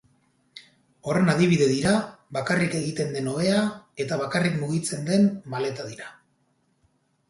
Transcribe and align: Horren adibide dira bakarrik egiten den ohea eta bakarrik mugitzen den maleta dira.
Horren 1.11 1.29
adibide 1.33 1.67
dira 1.73 1.91
bakarrik 2.39 2.75
egiten 2.81 3.15
den 3.19 3.31
ohea 3.37 3.63
eta 4.07 4.21
bakarrik 4.27 4.61
mugitzen 4.67 5.09
den 5.15 5.33
maleta 5.57 5.91
dira. 5.95 6.15